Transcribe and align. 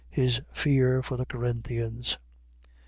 His 0.09 0.41
fear 0.51 1.03
for 1.03 1.15
the 1.15 1.27
Corinthians. 1.27 2.17